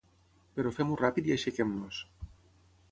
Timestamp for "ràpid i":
1.03-1.37